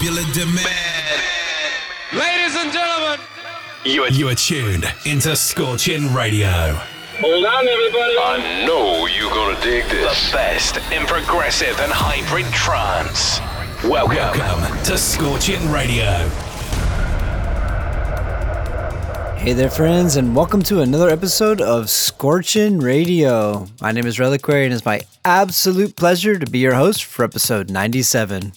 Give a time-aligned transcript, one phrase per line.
[0.00, 1.20] popular demand.
[2.14, 3.20] Ladies and gentlemen,
[3.84, 6.48] You are, You are tuned into Scorching Radio.
[7.20, 8.14] hold on, everybody.
[8.18, 10.30] I know you're gonna dig this.
[10.30, 13.40] The best in progressive and hybrid trance.
[13.84, 16.30] Welcome, Welcome to Scorching Radio.
[19.36, 23.66] Hey there, friends, and welcome to another episode of Scorchin' Radio.
[23.82, 27.68] My name is Reliquary, and it's my absolute pleasure to be your host for episode
[27.68, 28.52] 97.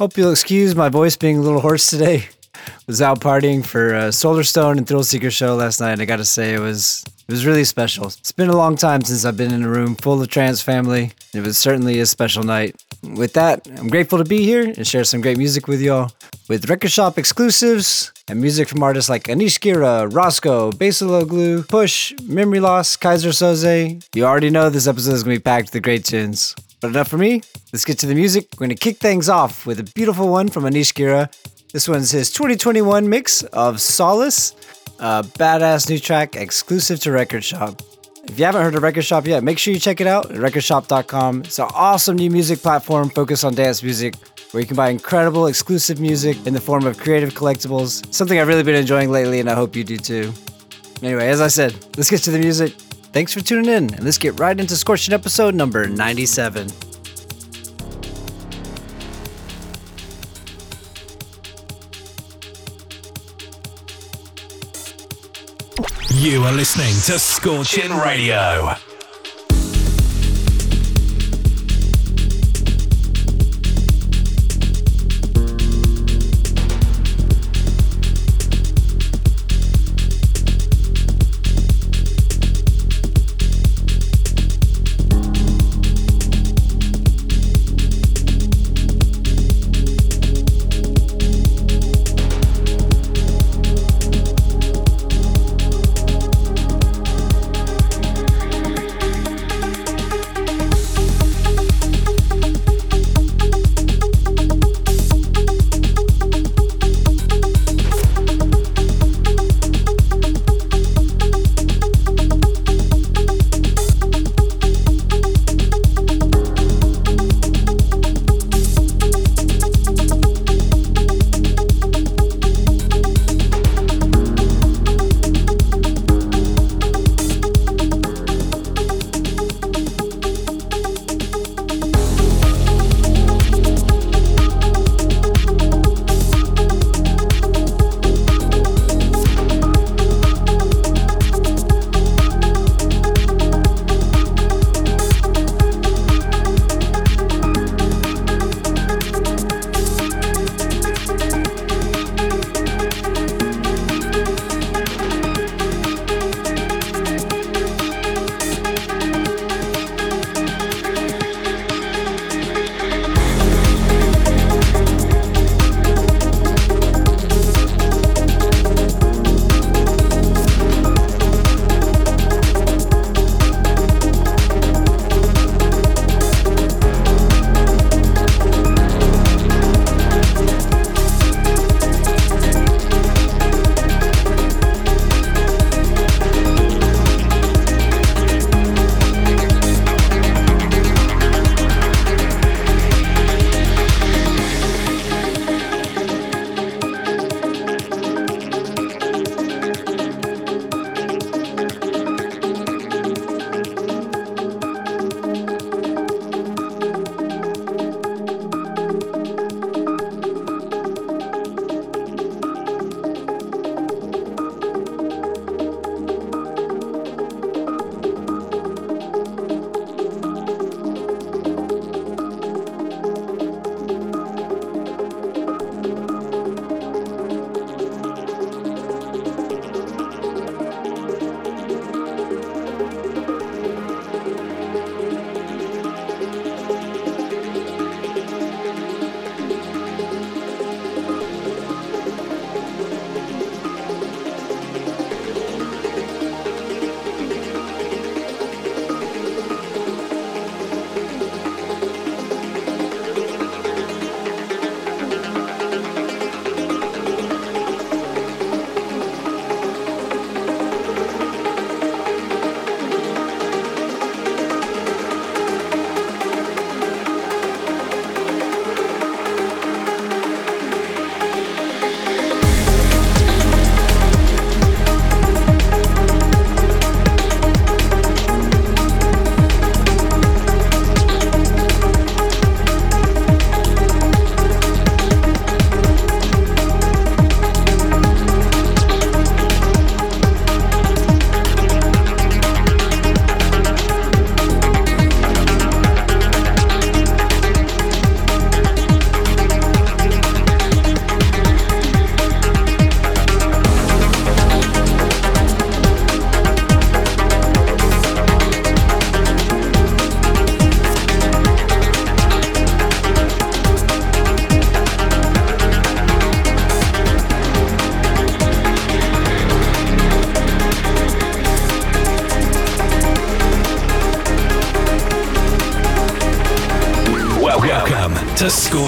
[0.00, 2.24] Hope you'll excuse my voice being a little hoarse today.
[2.88, 6.58] Was out partying for a Solarstone and Thrillseeker show last night, I gotta say it
[6.58, 8.06] was it was really special.
[8.06, 11.12] It's been a long time since I've been in a room full of trance family.
[11.32, 12.74] It was certainly a special night.
[13.02, 16.10] With that, I'm grateful to be here and share some great music with y'all.
[16.48, 22.60] With record shop exclusives and music from artists like Anish Gira, Roscoe, Basiloglu, Push, Memory
[22.60, 24.04] Loss, Kaiser Soze.
[24.14, 26.54] You already know this episode is gonna be packed with great tunes.
[26.84, 27.40] But enough for me.
[27.72, 28.46] Let's get to the music.
[28.58, 31.32] We're gonna kick things off with a beautiful one from Anish Gira.
[31.72, 34.54] This one's his 2021 mix of Solace,
[34.98, 37.80] a badass new track exclusive to Record Shop.
[38.24, 40.36] If you haven't heard of Record Shop yet, make sure you check it out at
[40.36, 41.44] recordshop.com.
[41.44, 44.16] It's an awesome new music platform focused on dance music
[44.50, 48.12] where you can buy incredible exclusive music in the form of creative collectibles.
[48.12, 50.34] Something I've really been enjoying lately, and I hope you do too.
[51.02, 52.74] Anyway, as I said, let's get to the music.
[53.14, 56.66] Thanks for tuning in, and let's get right into Scorching episode number 97.
[66.10, 68.74] You are listening to Scorching Radio.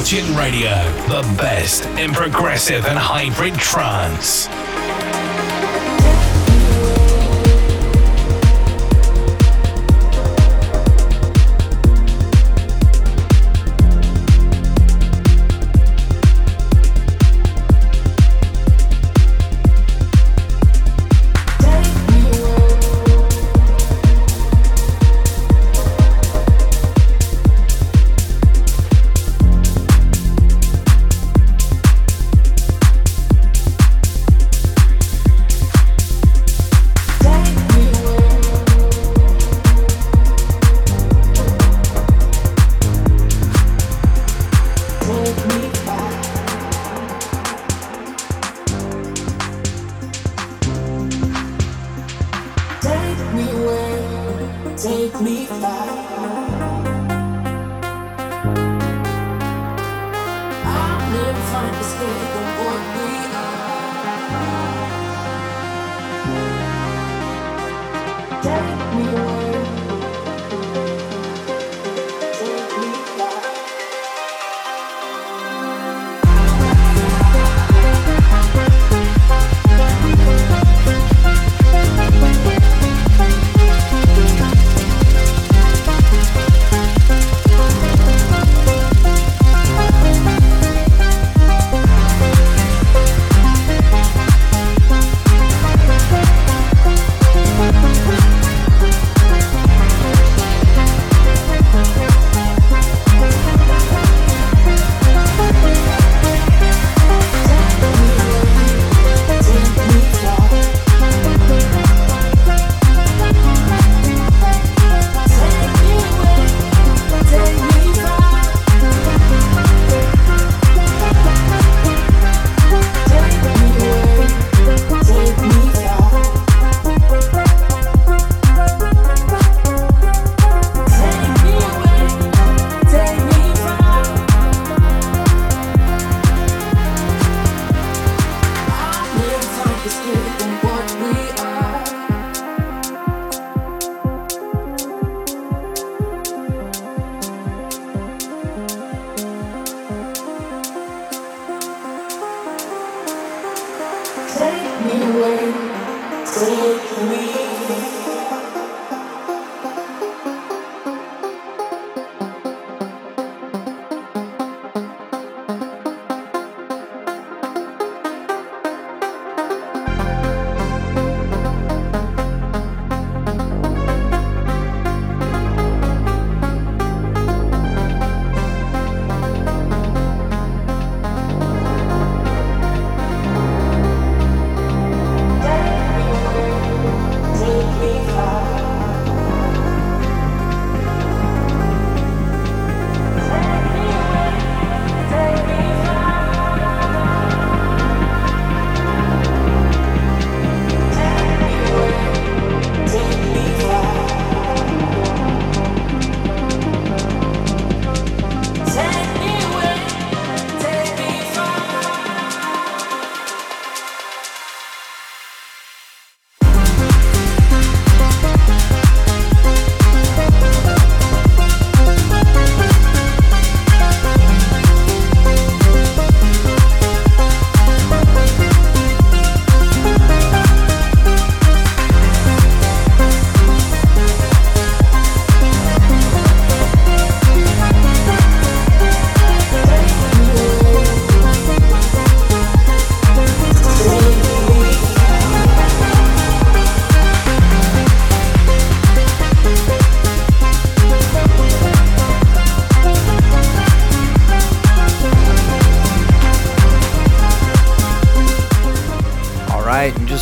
[0.07, 0.71] Scorching Radio,
[1.09, 4.47] the best in progressive and hybrid trance.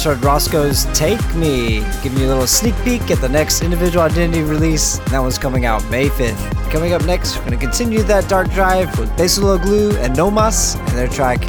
[0.04, 4.42] Heard Roscoe's Take Me, giving you a little sneak peek at the next individual identity
[4.42, 4.98] release.
[5.10, 6.70] That one's coming out May 5th.
[6.70, 10.88] Coming up next, we're going to continue that dark drive with Glue and Nomas and
[10.88, 11.40] their track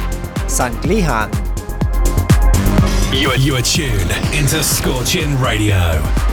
[0.48, 1.32] Sanglihan.
[3.14, 6.25] You are, you are tuned into Scorching Radio.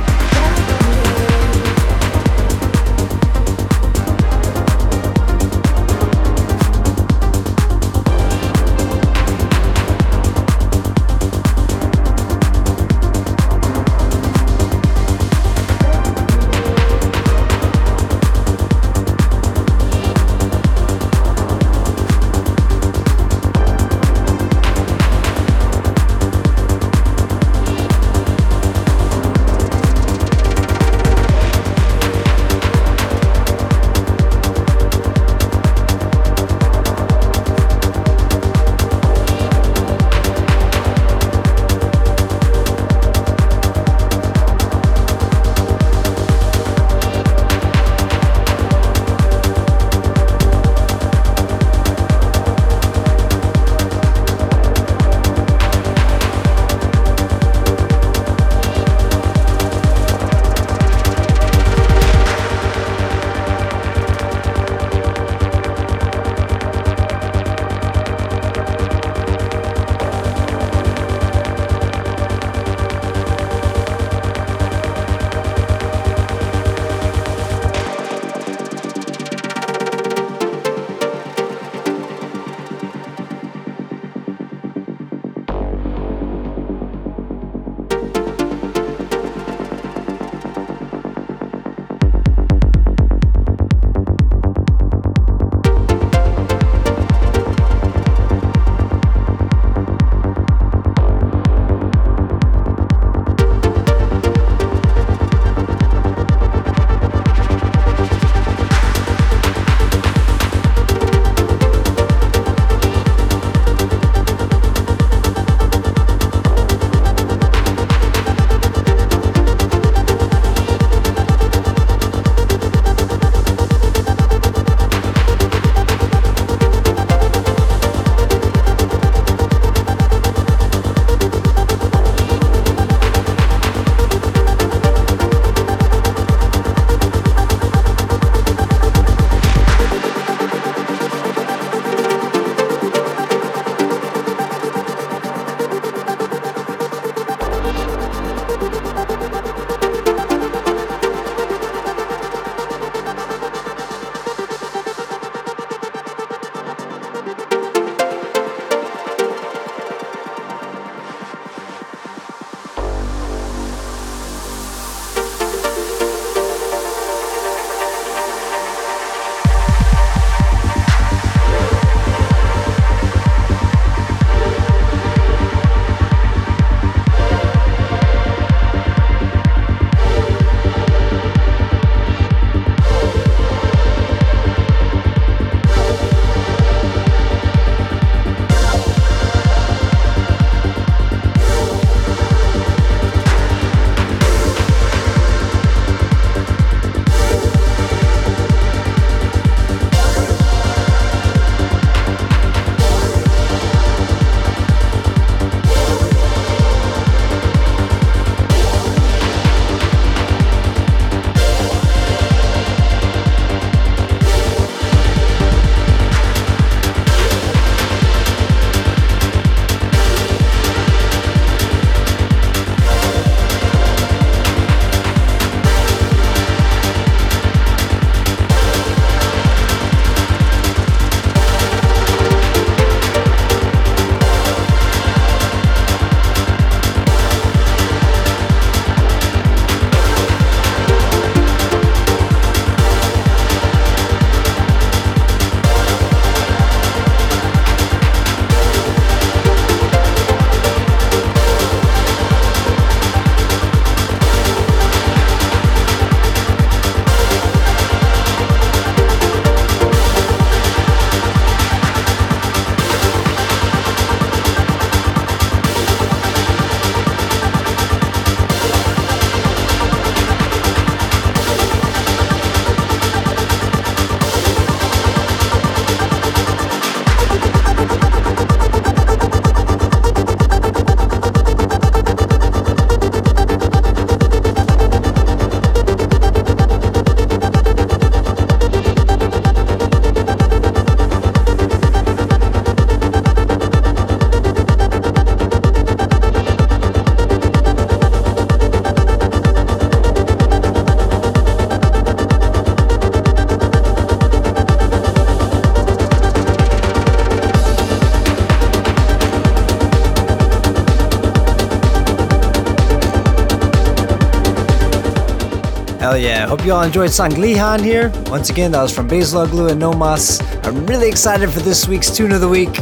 [316.53, 318.11] Hope you all enjoyed Sanglihan here.
[318.27, 320.39] Once again, that was from Basiloglu and Nomas.
[320.63, 322.75] I'm really excited for this week's Tune of the Week.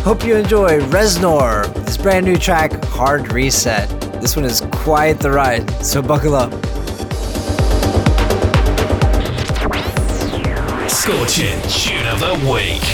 [0.00, 3.88] Hope you enjoy Reznor, this brand new track, Hard Reset.
[4.20, 6.52] This one is quite the ride, so buckle up.
[10.90, 12.93] Scorching Tune of the Week.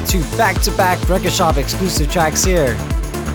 [0.00, 2.76] Got two back-to-back Record Shop exclusive tracks here.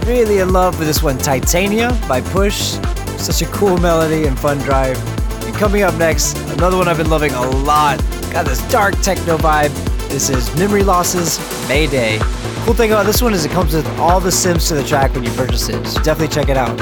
[0.05, 2.77] Really in love with this one, Titania by Push.
[3.17, 4.97] Such a cool melody and fun drive.
[5.45, 7.99] And coming up next, another one I've been loving a lot.
[8.31, 9.73] Got this dark techno vibe.
[10.09, 12.19] This is Memory Losses Mayday.
[12.63, 15.13] Cool thing about this one is it comes with all the sims to the track
[15.13, 16.77] when you purchase it, so definitely check it out.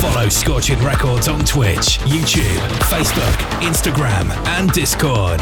[0.00, 2.58] Follow Scorching Records on Twitch, YouTube,
[2.88, 5.40] Facebook, Instagram, and Discord.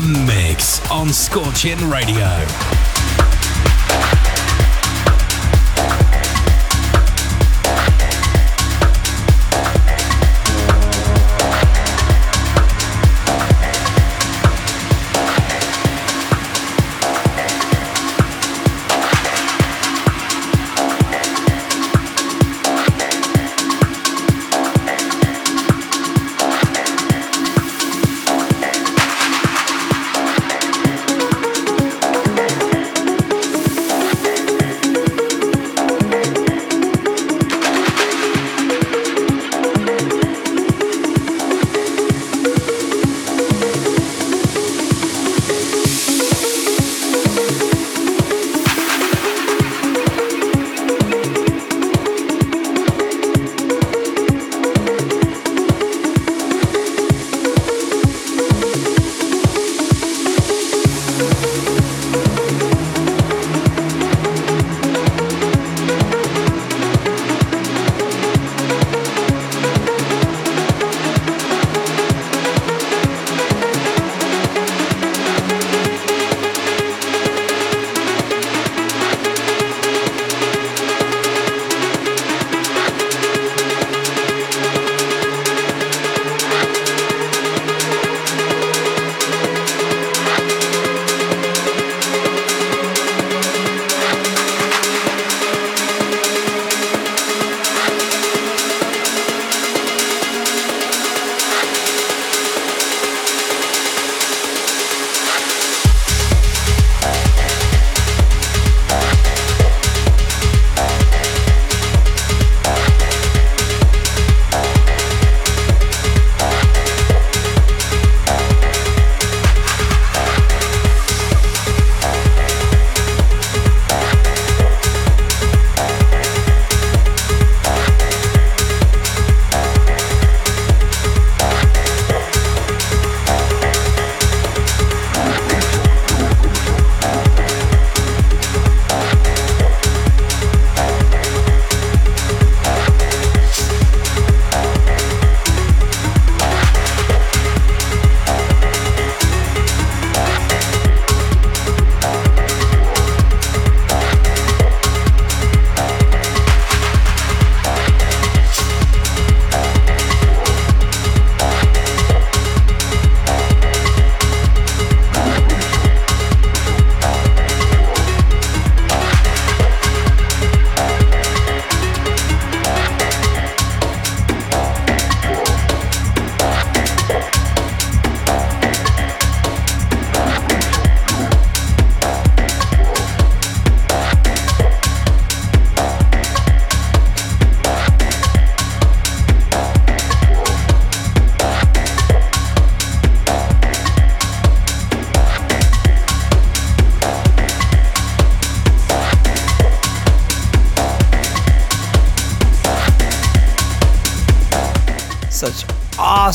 [0.00, 2.87] Mix on Scorching Radio.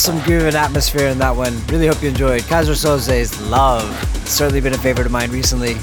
[0.06, 1.66] Awesome grooving atmosphere in that one.
[1.68, 2.44] Really hope you enjoyed.
[2.44, 3.90] Kaiser Souzai's Love.
[4.18, 5.76] It's Certainly been a favorite of mine recently.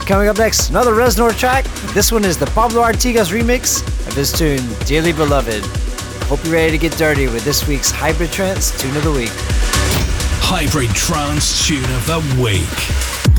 [0.00, 1.64] Coming up next, another Reznor track.
[1.94, 5.64] This one is the Pablo Artigas remix of his tune, Dearly Beloved.
[6.24, 9.30] Hope you're ready to get dirty with this week's Hybrid Trance Tune of the Week.
[10.40, 13.37] Hybrid Trance Tune of the Week.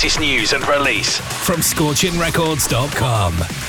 [0.00, 3.59] Latest news and release from scorchingrecords.com.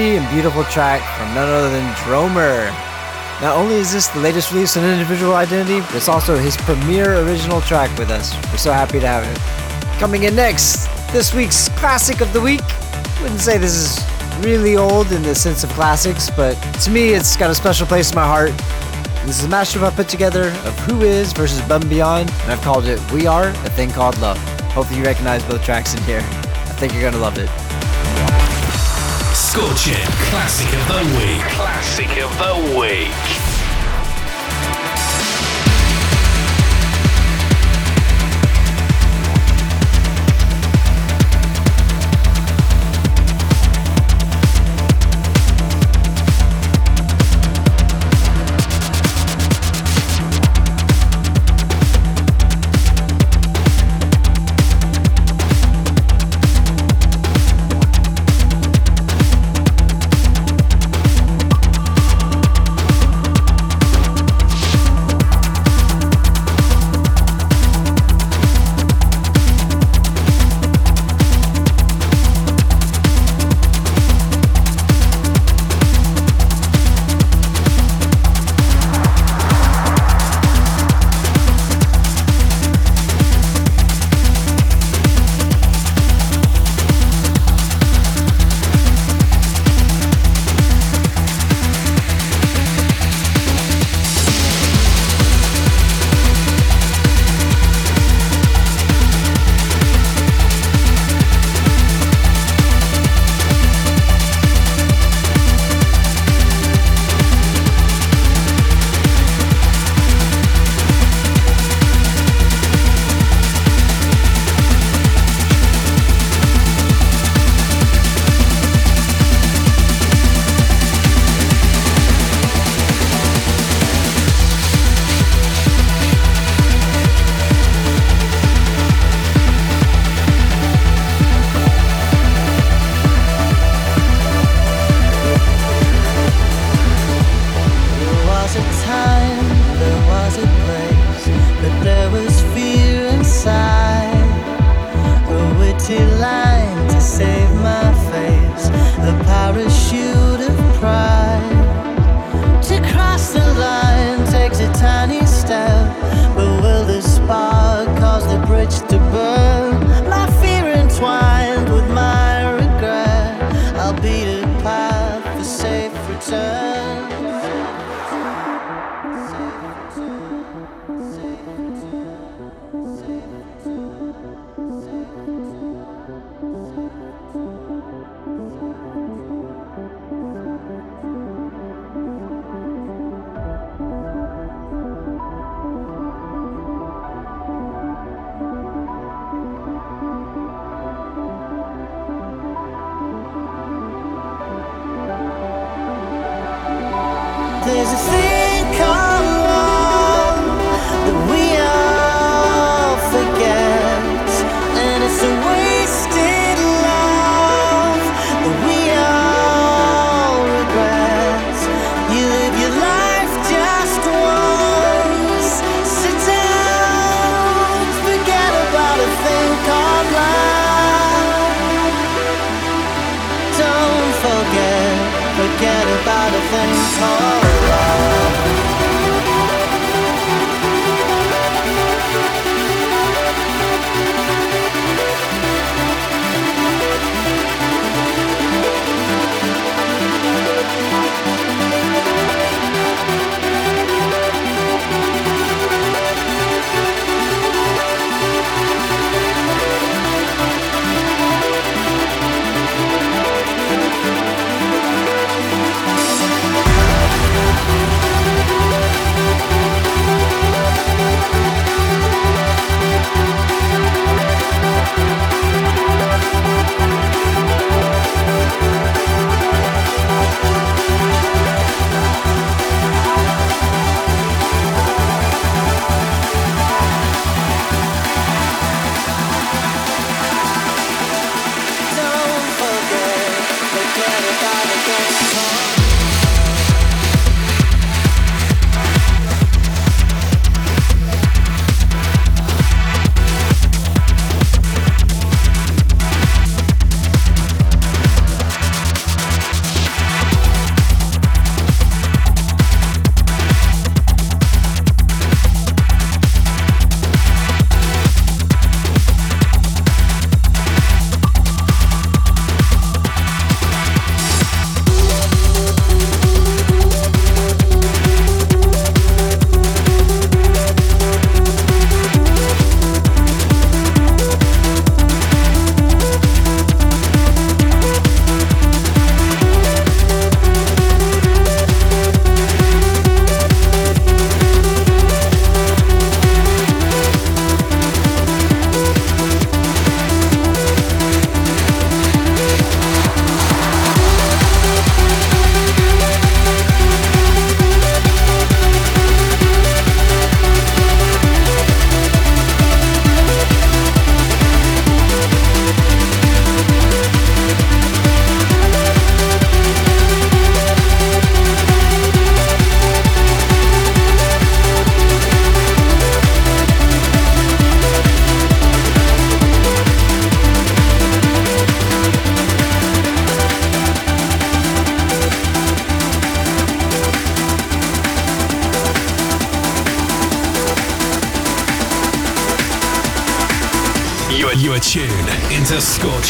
[0.00, 2.70] and beautiful track from none other than Dromer.
[3.42, 7.18] Not only is this the latest release on Individual Identity, but it's also his premiere
[7.26, 8.34] original track with us.
[8.50, 9.98] We're so happy to have it.
[9.98, 12.62] Coming in next, this week's classic of the week.
[13.20, 17.36] Wouldn't say this is really old in the sense of classics, but to me it's
[17.36, 18.52] got a special place in my heart.
[19.26, 22.62] This is a mashup I put together of Who Is versus and Beyond, and I've
[22.62, 24.38] called it We Are, A Thing Called Love.
[24.72, 26.20] Hopefully you recognize both tracks in here.
[26.20, 27.61] I think you're gonna love it.
[29.52, 29.92] Scorching
[30.30, 31.42] Classic of the Week.
[31.50, 33.51] Classic of the Week.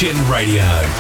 [0.03, 0.92] Radio.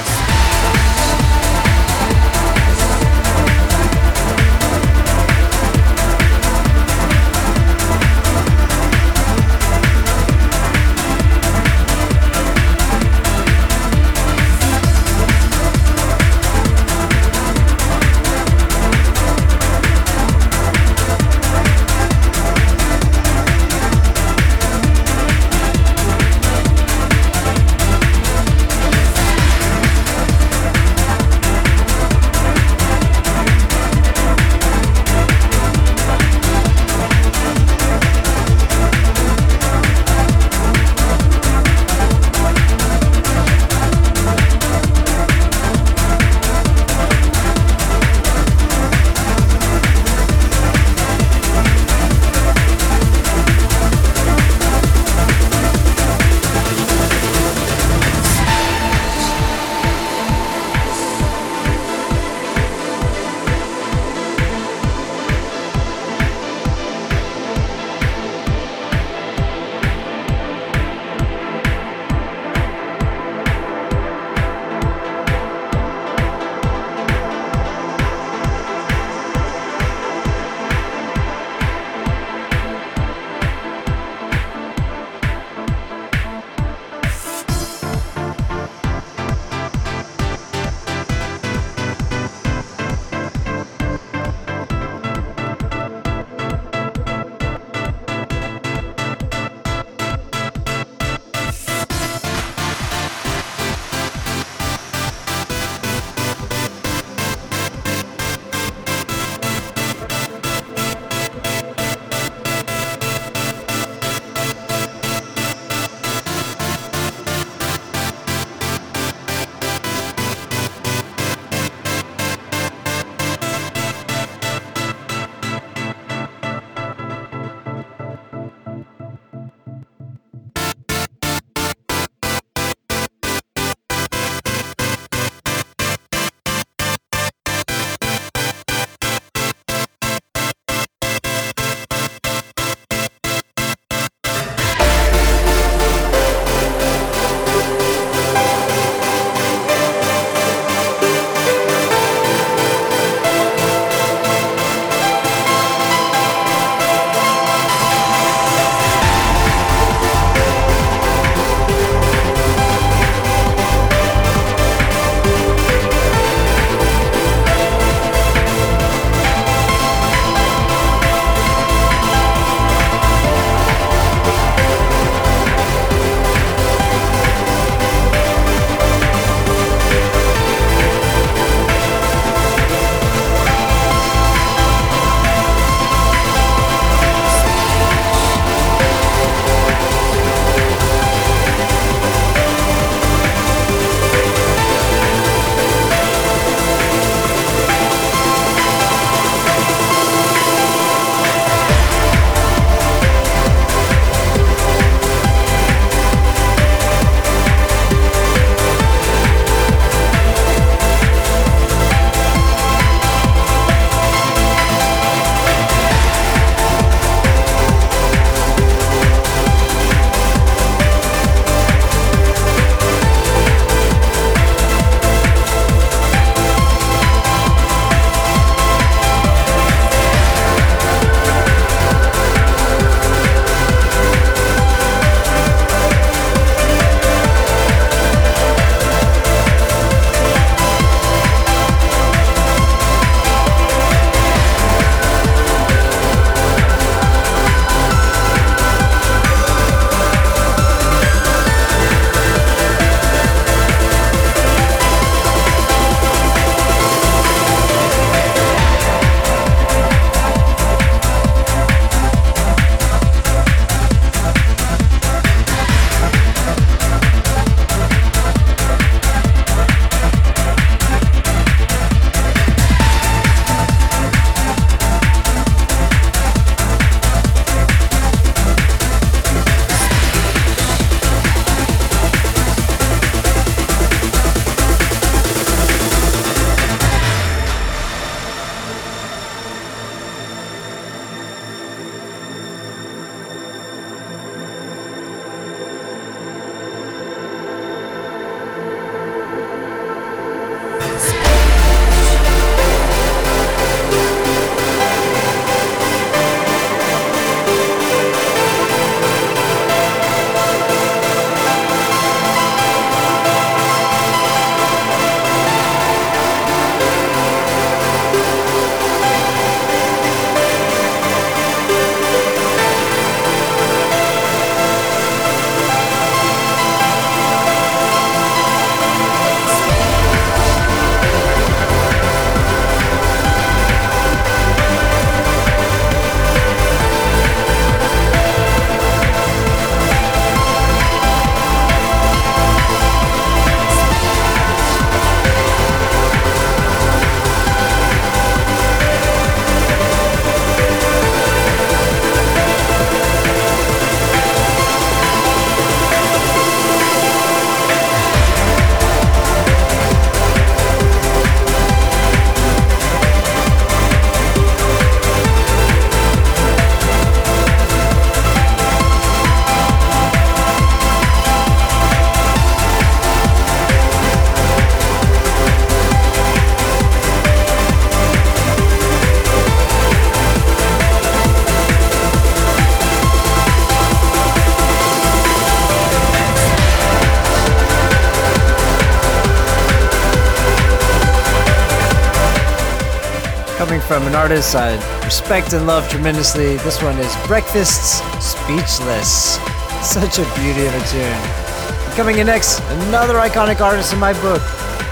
[394.33, 396.57] From an artist I respect and love tremendously.
[396.59, 399.37] This one is Breakfast's Speechless.
[399.83, 401.97] Such a beauty of a tune.
[401.97, 404.43] Coming in next, another iconic artist in my book.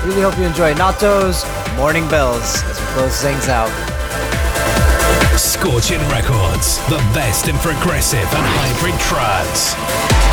[0.05, 1.45] Really hope you enjoy Nato's
[1.77, 3.71] Morning Bells as we close things out.
[5.39, 10.30] Scorching Records, the best in progressive and hybrid trance.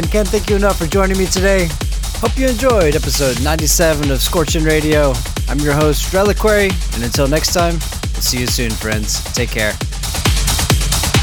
[0.00, 1.68] Again, can't thank you enough for joining me today.
[2.20, 5.12] Hope you enjoyed episode 97 of Scorching Radio.
[5.46, 9.22] I'm your host, Reliquary, and until next time, we'll see you soon, friends.
[9.34, 9.72] Take care.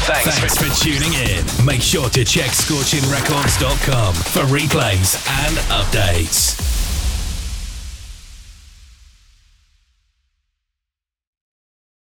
[0.06, 1.44] Thanks, Thanks for tuning in.
[1.66, 6.67] Make sure to check scorchingrecords.com for replays and updates.